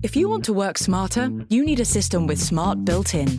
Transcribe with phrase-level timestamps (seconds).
[0.00, 3.36] If you want to work smarter, you need a system with smart built in.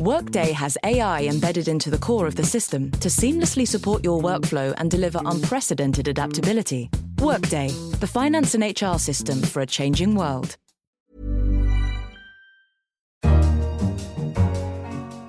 [0.00, 4.74] Workday has AI embedded into the core of the system to seamlessly support your workflow
[4.78, 6.90] and deliver unprecedented adaptability.
[7.20, 7.68] Workday,
[8.00, 10.56] the finance and HR system for a changing world.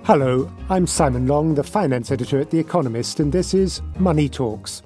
[0.06, 4.82] Hello, I'm Simon Long, the finance editor at The Economist, and this is Money Talks.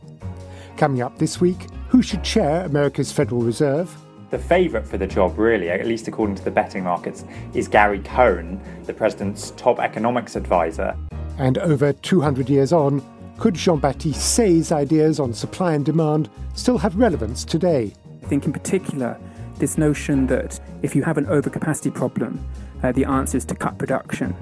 [0.75, 3.97] Coming up this week, who should chair America's Federal Reserve?
[4.30, 7.23] The favourite for the job, really, at least according to the betting markets,
[7.54, 10.98] is Gary Cohn, the president's top economics advisor.
[11.38, 13.02] And over 200 years on,
[13.38, 17.94] could Jean Baptiste Say's ideas on supply and demand still have relevance today?
[18.21, 19.18] I think, in particular,
[19.59, 22.46] this notion that if you have an overcapacity problem,
[22.84, 24.35] uh, the answer is to cut production.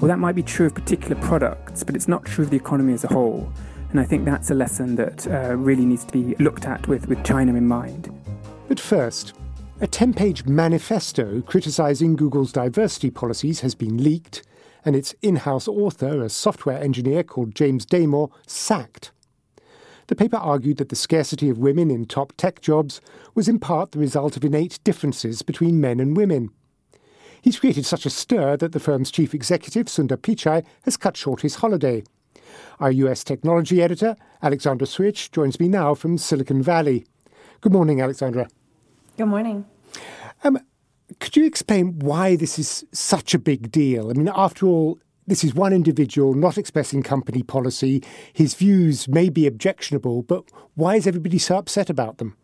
[0.00, 2.94] Well, that might be true of particular products, but it's not true of the economy
[2.94, 3.52] as a whole.
[3.90, 7.08] And I think that's a lesson that uh, really needs to be looked at with,
[7.08, 8.10] with China in mind.
[8.68, 9.32] But first,
[9.80, 14.42] a 10 page manifesto criticising Google's diversity policies has been leaked,
[14.84, 19.10] and its in house author, a software engineer called James Damore, sacked.
[20.08, 23.00] The paper argued that the scarcity of women in top tech jobs
[23.34, 26.50] was in part the result of innate differences between men and women.
[27.40, 31.40] He's created such a stir that the firm's chief executive, Sundar Pichai, has cut short
[31.40, 32.02] his holiday.
[32.80, 37.06] Our US technology editor, Alexandra Suich, joins me now from Silicon Valley.
[37.60, 38.48] Good morning, Alexandra.
[39.18, 39.66] Good morning.
[40.44, 40.60] Um,
[41.18, 44.10] could you explain why this is such a big deal?
[44.10, 48.00] I mean, after all, this is one individual not expressing company policy.
[48.32, 50.44] His views may be objectionable, but
[50.76, 52.36] why is everybody so upset about them?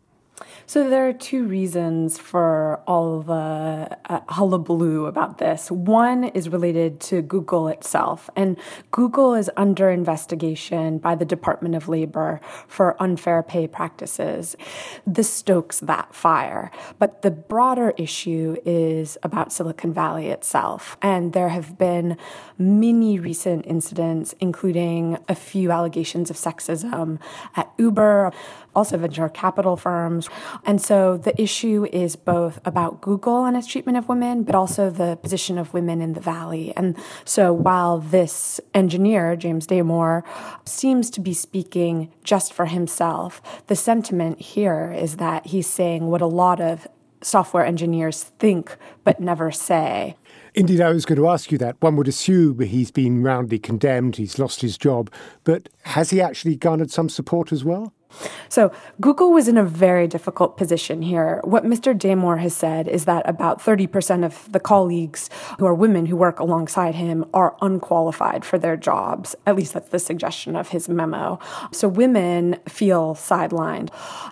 [0.67, 5.69] So there are two reasons for all the uh, hullabaloo about this.
[5.69, 8.57] One is related to Google itself, and
[8.89, 14.55] Google is under investigation by the Department of Labor for unfair pay practices.
[15.05, 16.71] This stokes that fire.
[16.97, 22.17] But the broader issue is about Silicon Valley itself, and there have been
[22.57, 27.19] many recent incidents, including a few allegations of sexism
[27.55, 28.31] at Uber,
[28.75, 30.24] also venture capital firms.
[30.65, 34.89] And so the issue is both about Google and its treatment of women, but also
[34.89, 36.73] the position of women in the Valley.
[36.75, 40.23] And so while this engineer, James Damore,
[40.65, 46.21] seems to be speaking just for himself, the sentiment here is that he's saying what
[46.21, 46.87] a lot of
[47.21, 50.15] software engineers think but never say.
[50.53, 51.75] Indeed, I was going to ask you that.
[51.81, 55.11] One would assume he's been roundly condemned, he's lost his job,
[55.43, 57.93] but has he actually garnered some support as well?
[58.49, 58.71] So
[59.01, 61.41] Google was in a very difficult position here.
[61.43, 61.97] What Mr.
[61.97, 65.29] Damore has said is that about 30% of the colleagues
[65.59, 69.35] who are women who work alongside him are unqualified for their jobs.
[69.45, 71.39] At least that's the suggestion of his memo.
[71.71, 73.89] So women feel sidelined.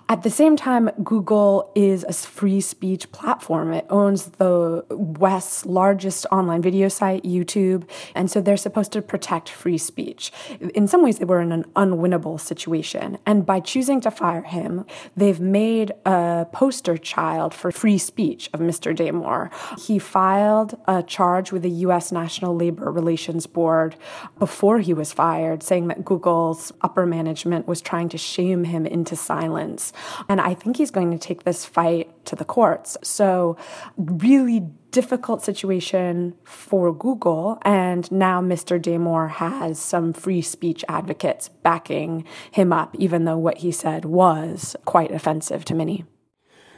[0.08, 3.72] At the same time, Google is a free speech platform.
[3.72, 9.48] It owns the West's largest online video site, YouTube, and so they're supposed to protect
[9.48, 10.32] free speech.
[10.74, 13.18] In some ways, they were in an unwinnable situation.
[13.26, 14.84] And by choosing to fire him,
[15.16, 18.94] they've made a poster child for free speech of Mr.
[18.94, 19.50] Damore.
[19.80, 22.12] He filed a charge with the U.S.
[22.12, 23.96] National Labor Relations Board
[24.38, 29.16] before he was fired, saying that Google's upper management was trying to shame him into
[29.16, 29.92] silence.
[30.28, 32.96] And I think he's going to take this fight to the courts.
[33.02, 33.56] So,
[33.96, 37.58] really difficult situation for Google.
[37.62, 38.80] And now Mr.
[38.80, 44.76] Damore has some free speech advocates backing him up, even though what he said was
[44.84, 46.04] quite offensive to many.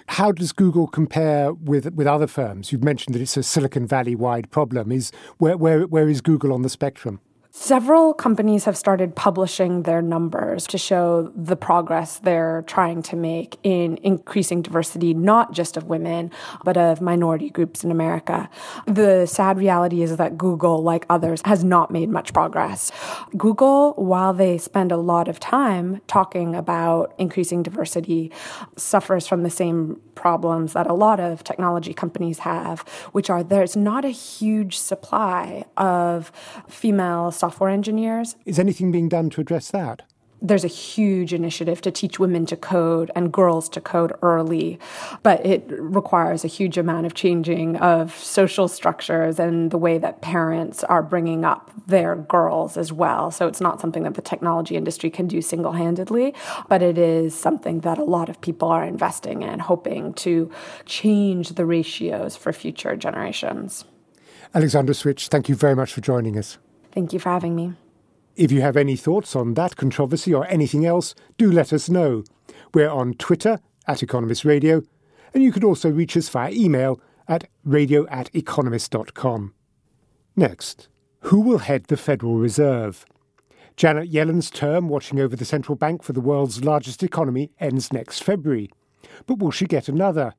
[0.09, 2.73] How does Google compare with with other firms?
[2.73, 4.91] You've mentioned that it's a Silicon Valley wide problem.
[4.91, 7.21] Is where, where where is Google on the spectrum?
[7.59, 13.57] Several companies have started publishing their numbers to show the progress they're trying to make
[13.63, 16.31] in increasing diversity, not just of women,
[16.65, 18.51] but of minority groups in America.
[18.87, 22.93] The sad reality is that Google, like others, has not made much progress.
[23.39, 28.31] Google, while they spend a lot of time talking about increasing diversity,
[28.77, 32.81] suffers from the same problems that a lot of technology companies have,
[33.13, 36.31] which are there's not a huge supply of
[36.69, 38.37] female software engineers.
[38.45, 40.03] Is anything being done to address that?
[40.43, 44.79] there's a huge initiative to teach women to code and girls to code early,
[45.23, 50.21] but it requires a huge amount of changing of social structures and the way that
[50.21, 53.31] parents are bringing up their girls as well.
[53.31, 56.35] So it's not something that the technology industry can do single handedly,
[56.69, 60.51] but it is something that a lot of people are investing in, hoping to
[60.85, 63.85] change the ratios for future generations.
[64.55, 66.59] Alexandra Suich, thank you very much for joining us.
[66.97, 67.75] Thank you for having me.
[68.37, 72.25] If you have any thoughts on that controversy or anything else, do let us know.
[72.73, 74.81] We're on Twitter at Economist Radio,
[75.35, 76.99] and you could also reach us via email
[77.29, 79.53] at radio at economist.com.
[80.37, 80.89] Next,
[81.21, 83.05] who will head the Federal Reserve?
[83.77, 88.23] Janet Yellen's term watching over the central bank for the world's largest economy ends next
[88.23, 88.71] February.
[89.27, 90.33] But will she get another?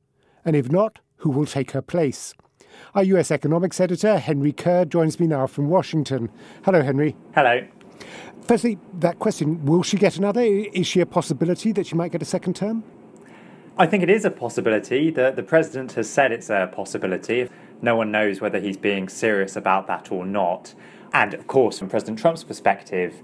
[0.44, 2.34] And if not, who will take her place?
[2.94, 6.30] Our US economics editor, Henry Curr, joins me now from Washington.
[6.64, 7.16] Hello, Henry.
[7.34, 7.66] Hello.
[8.42, 10.40] Firstly, that question will she get another?
[10.42, 12.82] Is she a possibility that she might get a second term?
[13.76, 15.10] I think it is a possibility.
[15.10, 17.48] The, the president has said it's a possibility.
[17.80, 20.74] No one knows whether he's being serious about that or not.
[21.12, 23.22] And of course, from President Trump's perspective,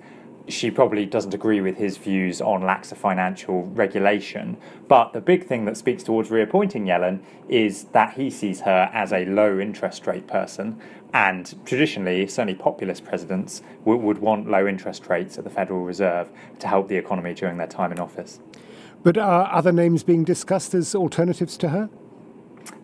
[0.49, 4.57] she probably doesn't agree with his views on laxer financial regulation.
[4.89, 9.13] But the big thing that speaks towards reappointing Yellen is that he sees her as
[9.13, 10.81] a low interest rate person.
[11.15, 16.29] And traditionally, certainly populist presidents would, would want low interest rates at the Federal Reserve
[16.59, 18.41] to help the economy during their time in office.
[19.03, 21.89] But are other names being discussed as alternatives to her?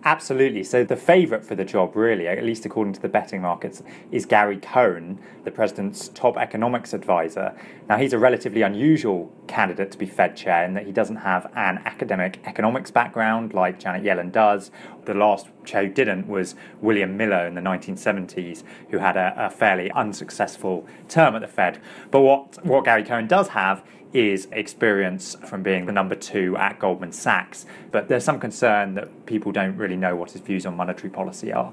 [0.02, 0.64] Absolutely.
[0.64, 4.24] So the favourite for the job, really, at least according to the betting markets, is
[4.24, 7.54] Gary Cohn, the president's top economics advisor.
[7.86, 11.50] Now, he's a relatively unusual candidate to be Fed chair in that he doesn't have
[11.54, 14.70] an academic economics background like Janet Yellen does.
[15.04, 19.90] The last who didn't was William Miller in the 1970s, who had a, a fairly
[19.92, 21.78] unsuccessful term at the Fed.
[22.10, 26.78] But what, what Gary Cohn does have is experience from being the number two at
[26.78, 27.66] Goldman Sachs.
[27.90, 31.52] But there's some concern that people don't really know what his views on monetary policy
[31.52, 31.72] are.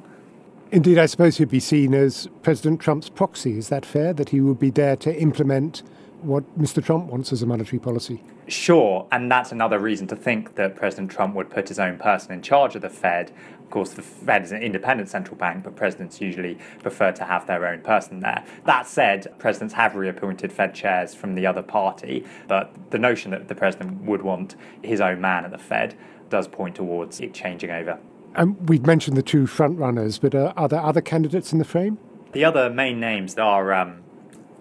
[0.71, 3.57] Indeed, I suppose he'd be seen as President Trump's proxy.
[3.57, 4.13] Is that fair?
[4.13, 5.81] That he would be there to implement
[6.21, 6.83] what Mr.
[6.83, 8.23] Trump wants as a monetary policy?
[8.47, 12.31] Sure, and that's another reason to think that President Trump would put his own person
[12.31, 13.31] in charge of the Fed.
[13.61, 17.45] Of course, the Fed is an independent central bank, but presidents usually prefer to have
[17.45, 18.43] their own person there.
[18.65, 23.47] That said, presidents have reappointed Fed chairs from the other party, but the notion that
[23.47, 25.95] the president would want his own man at the Fed
[26.29, 27.99] does point towards it changing over.
[28.35, 31.97] Um, we've mentioned the two frontrunners, but uh, are there other candidates in the frame?
[32.33, 34.03] The other main names are um,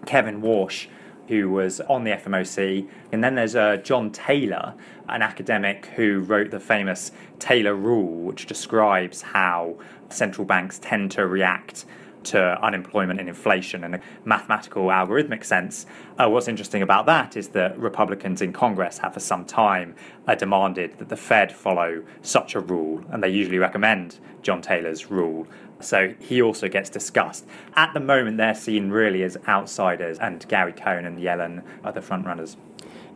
[0.07, 0.87] Kevin Warsh
[1.29, 2.89] who was on the FOMC.
[3.13, 4.75] And then there's uh, John Taylor,
[5.09, 9.77] an academic who wrote the famous Taylor Rule, which describes how
[10.09, 11.85] central banks tend to react
[12.27, 15.87] to unemployment and inflation in a mathematical algorithmic sense.
[16.19, 19.95] Uh, what's interesting about that is that Republicans in Congress have for some time
[20.27, 25.11] uh, demanded that the Fed follow such a rule, and they usually recommend John Taylor's
[25.11, 25.47] rule.
[25.81, 27.47] So he also gets discussed.
[27.75, 32.01] At the moment, they're seen really as outsiders, and Gary Cohn and Yellen are the
[32.01, 32.57] frontrunners.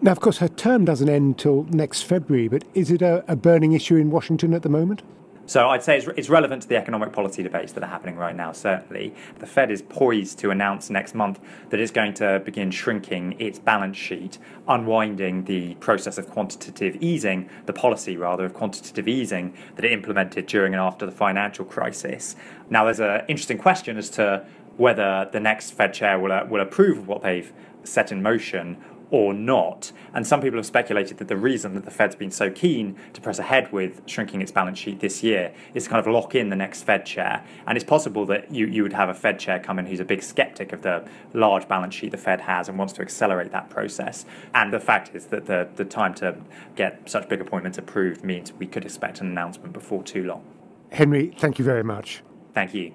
[0.03, 3.37] Now, of course, her term doesn't end till next February, but is it a, a
[3.37, 5.03] burning issue in Washington at the moment?
[5.51, 8.37] So I'd say it's, it's, relevant to the economic policy debates that are happening right
[8.37, 9.13] now, certainly.
[9.41, 13.59] The Fed is poised to announce next month that it's going to begin shrinking its
[13.59, 14.39] balance sheet,
[14.69, 20.47] unwinding the process of quantitative easing, the policy rather of quantitative easing that it implemented
[20.47, 22.37] during and after the financial crisis.
[22.69, 24.47] Now, there's an interesting question as to
[24.77, 28.77] whether the next Fed chair will, uh, will approve of what they've set in motion
[29.11, 29.93] or not.
[30.15, 33.21] And some people have speculated that the reason that the Fed's been so keen to
[33.21, 36.49] press ahead with shrinking its balance sheet this year is to kind of lock in
[36.49, 37.45] the next Fed chair.
[37.67, 40.05] And it's possible that you, you would have a Fed chair come in who's a
[40.05, 43.71] big skeptic of the large balance sheet the Fed has and wants to accelerate that
[43.71, 44.25] process.
[44.55, 46.37] And the fact is that the, the time to
[46.77, 50.45] get such big appointments approved means we could expect an announcement before too long.
[50.93, 52.23] Henry, thank you very much.
[52.53, 52.95] Thank you.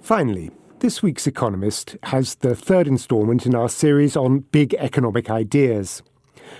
[0.00, 0.50] Finally,
[0.84, 6.02] this week's Economist has the third instalment in our series on big economic ideas.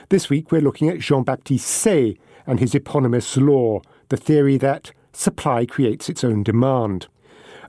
[0.08, 2.16] This week we're looking at Jean Baptiste Say
[2.46, 7.06] and his eponymous law, the theory that supply creates its own demand.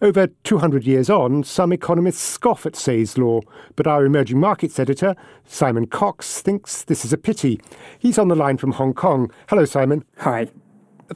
[0.01, 3.41] Over 200 years on, some economists scoff at Say's law,
[3.75, 7.59] but our emerging markets editor, Simon Cox, thinks this is a pity.
[7.99, 9.29] He's on the line from Hong Kong.
[9.49, 10.05] Hello, Simon.
[10.19, 10.47] Hi.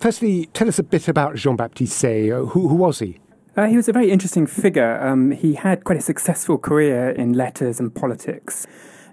[0.02, 2.28] Firstly, tell us a bit about Jean Baptiste Say.
[2.28, 3.20] Who, who was he?
[3.60, 4.98] Uh, he was a very interesting figure.
[5.06, 8.66] Um, he had quite a successful career in letters and politics,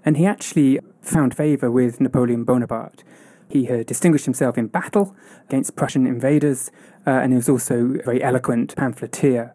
[0.05, 3.03] and he actually found favour with Napoleon Bonaparte.
[3.49, 5.13] He had distinguished himself in battle
[5.49, 6.71] against Prussian invaders,
[7.05, 9.53] uh, and he was also a very eloquent pamphleteer.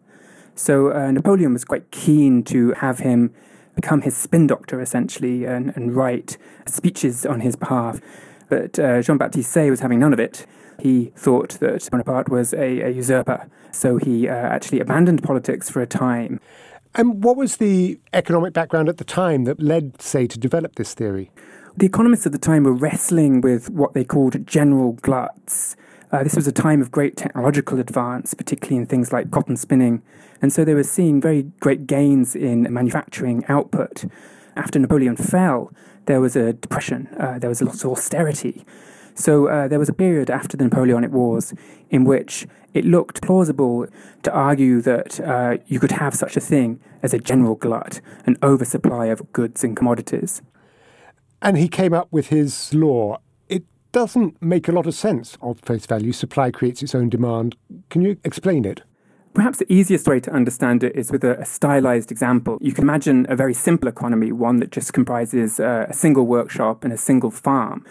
[0.53, 3.33] So uh, Napoleon was quite keen to have him
[3.73, 7.99] become his spin doctor, essentially, and, and write speeches on his behalf.
[8.49, 10.45] But uh, Jean Baptiste Say was having none of it.
[10.79, 15.81] He thought that Bonaparte was a, a usurper, so he uh, actually abandoned politics for
[15.81, 16.39] a time.
[16.95, 20.93] And what was the economic background at the time that led, Say, to develop this
[20.93, 21.31] theory?
[21.75, 25.75] The economists at the time were wrestling with what they called general gluts.
[26.11, 30.03] Uh, this was a time of great technological advance, particularly in things like cotton spinning.
[30.39, 34.05] And so they were seeing very great gains in manufacturing output.
[34.55, 35.71] After Napoleon fell,
[36.05, 38.65] there was a depression, uh, there was a lot of austerity.
[39.15, 41.53] So uh, there was a period after the Napoleonic Wars
[41.89, 43.85] in which it looked plausible
[44.23, 48.37] to argue that uh, you could have such a thing as a general glut, an
[48.41, 50.41] oversupply of goods and commodities.
[51.41, 53.19] And he came up with his law.
[53.49, 56.11] It doesn't make a lot of sense on face value.
[56.11, 57.55] Supply creates its own demand.
[57.89, 58.81] Can you explain it?
[59.33, 62.59] Perhaps the easiest way to understand it is with a, a, stylized example.
[62.61, 66.83] You can imagine a very simple economy, one that just comprises uh, a single workshop
[66.83, 67.83] and a single farm.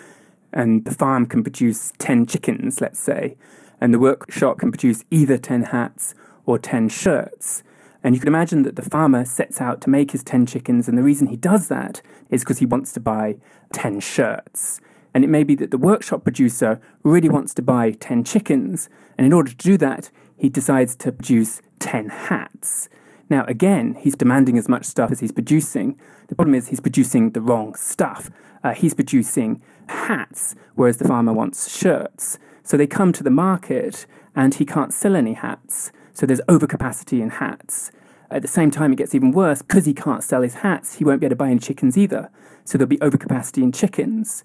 [0.52, 3.36] And the farm can produce 10 chickens, let's say,
[3.80, 6.14] and the workshop can produce either 10 hats
[6.46, 7.64] or 10 shirts.
[8.04, 10.96] And you can imagine that the farmer sets out to make his 10 chickens, and
[10.96, 13.38] the reason he does that is because he wants to buy
[13.72, 14.80] 10 shirts.
[15.12, 19.26] And it may be that the workshop producer really wants to buy 10 chickens, and
[19.26, 20.10] in order to do that,
[20.42, 22.88] he decides to produce 10 hats.
[23.30, 25.96] Now, again, he's demanding as much stuff as he's producing.
[26.26, 28.28] The problem is he's producing the wrong stuff.
[28.64, 32.40] Uh, he's producing hats, whereas the farmer wants shirts.
[32.64, 35.92] So they come to the market and he can't sell any hats.
[36.12, 37.92] So there's overcapacity in hats.
[38.28, 41.04] At the same time, it gets even worse because he can't sell his hats, he
[41.04, 42.32] won't be able to buy any chickens either.
[42.64, 44.42] So there'll be overcapacity in chickens.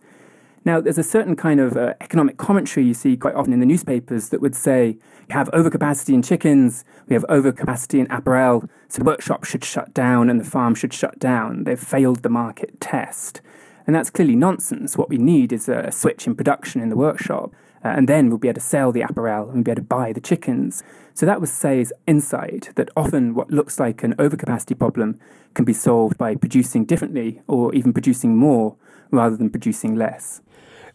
[0.67, 3.65] Now, there's a certain kind of uh, economic commentary you see quite often in the
[3.65, 4.97] newspapers that would say,
[5.29, 9.93] you have overcapacity in chickens, we have overcapacity in apparel, so the workshop should shut
[9.93, 11.63] down and the farm should shut down.
[11.63, 13.39] They've failed the market test.
[13.85, 14.97] And that's clearly nonsense.
[14.97, 17.53] What we need is a switch in production in the workshop,
[17.83, 19.87] uh, and then we'll be able to sell the apparel and we'll be able to
[19.87, 20.83] buy the chickens.
[21.13, 25.19] So that was Say's insight that often what looks like an overcapacity problem
[25.53, 28.75] can be solved by producing differently or even producing more
[29.11, 30.41] rather than producing less.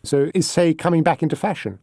[0.04, 1.78] So is Say coming back into fashion?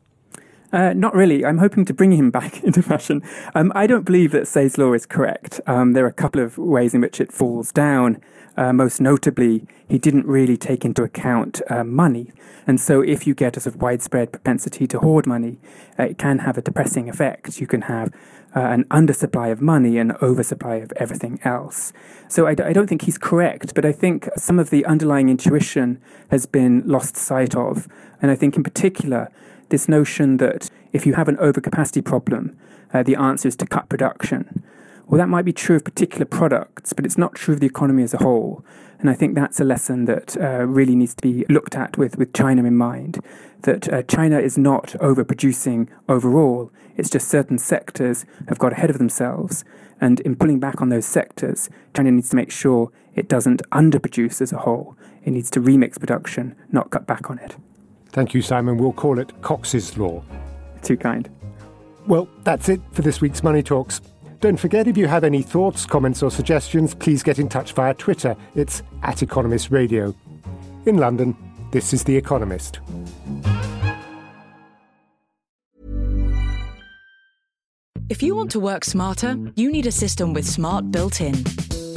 [0.71, 1.43] Uh, not really.
[1.43, 3.21] I'm hoping to bring him back into fashion.
[3.55, 5.59] Um, I don't believe that Say's law is correct.
[5.67, 8.21] Um, there are a couple of ways in which it falls down.
[8.59, 12.33] Uh, most notably, he didn't really take into account uh, money.
[12.67, 15.59] And so, if you get a sort of widespread propensity to hoard money,
[15.97, 17.61] uh, it can have a depressing effect.
[17.61, 18.09] You can have
[18.53, 21.93] uh, an undersupply of money and oversupply of everything else.
[22.27, 25.29] So I d- I don't think he's correct, but I think some of the underlying
[25.29, 27.87] intuition has been lost sight of.
[28.21, 29.31] And I think, in particular,
[29.69, 32.57] this notion that if you have an overcapacity problem,
[32.93, 34.63] uh, the answer is to cut production.
[35.09, 38.03] Well, that might be true of particular products, but it's not true of the economy
[38.03, 38.63] as a whole.
[38.99, 42.15] And I think that's a lesson that uh, really needs to be looked at with,
[42.19, 43.19] with China in mind.
[43.63, 48.99] That uh, China is not overproducing overall, it's just certain sectors have got ahead of
[48.99, 49.65] themselves.
[49.99, 54.41] And in pulling back on those sectors, China needs to make sure it doesn't underproduce
[54.41, 54.95] as a whole.
[55.23, 57.55] It needs to remix production, not cut back on it.
[58.11, 58.77] Thank you, Simon.
[58.77, 60.23] We'll call it Cox's Law.
[60.83, 61.27] Too kind.
[62.05, 64.01] Well, that's it for this week's Money Talks.
[64.39, 67.93] Don't forget, if you have any thoughts, comments, or suggestions, please get in touch via
[67.93, 68.37] Twitter.
[68.55, 70.15] It's at Economist Radio.
[70.85, 71.35] In London,
[71.71, 72.79] this is The Economist.
[78.07, 81.43] If you want to work smarter, you need a system with smart built in.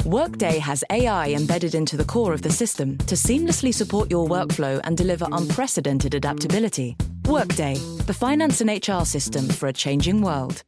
[0.05, 4.81] Workday has AI embedded into the core of the system to seamlessly support your workflow
[4.83, 6.97] and deliver unprecedented adaptability.
[7.25, 10.61] Workday, the finance and HR system for a changing world.